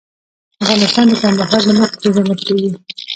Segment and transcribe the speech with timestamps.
[0.63, 2.69] افغانستان د کندهار له مخې پېژندل کېږي.